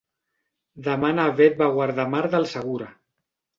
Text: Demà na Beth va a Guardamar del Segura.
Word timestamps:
Demà 0.87 1.11
na 1.19 1.27
Beth 1.41 1.61
va 1.61 1.65
a 1.69 1.77
Guardamar 1.77 2.25
del 2.35 2.51
Segura. 2.57 2.91